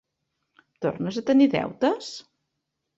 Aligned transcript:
Tornes 0.87 1.21
a 1.23 1.25
tenir 1.31 1.51
deutes? 1.55 2.13